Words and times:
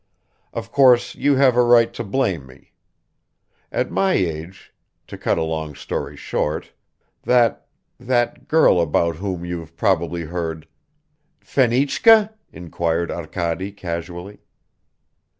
Of 0.51 0.71
course 0.71 1.13
you 1.13 1.35
have 1.35 1.55
a 1.55 1.61
right 1.63 1.93
to 1.93 2.03
blame 2.03 2.47
me. 2.47 2.71
At 3.71 3.91
my 3.91 4.13
age... 4.13 4.73
To 5.05 5.15
cut 5.15 5.37
a 5.37 5.43
long 5.43 5.75
story 5.75 6.17
short, 6.17 6.73
that 7.21 7.67
that 7.99 8.47
girl 8.47 8.81
about 8.81 9.17
whom 9.17 9.45
you've 9.45 9.77
probably 9.77 10.23
heard...." 10.23 10.67
"Fenichka?" 11.45 12.33
inquired 12.51 13.11
Arkady 13.11 13.71
casually. 13.71 14.39